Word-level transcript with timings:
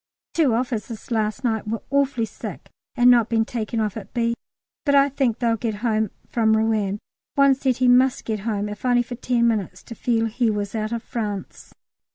Two 0.33 0.55
officers 0.55 1.11
last 1.11 1.43
night 1.43 1.67
were 1.67 1.83
awfully 1.91 2.25
sick 2.25 2.71
at 2.95 3.07
not 3.07 3.29
being 3.29 3.45
taken 3.45 3.79
off 3.79 3.95
at 3.95 4.15
B., 4.15 4.33
but 4.83 4.95
I 4.95 5.09
think 5.09 5.37
they'll 5.37 5.57
get 5.57 5.75
home 5.85 6.09
from 6.27 6.57
Rouen. 6.57 6.97
One 7.35 7.53
said 7.53 7.77
he 7.77 7.87
must 7.87 8.25
get 8.25 8.39
home, 8.39 8.67
if 8.67 8.83
only 8.83 9.03
for 9.03 9.13
ten 9.13 9.47
minutes, 9.47 9.83
to 9.83 9.93
feel 9.93 10.25
he 10.25 10.49
was 10.49 10.73
out 10.73 10.91
of 10.91 11.03
France. 11.03 11.75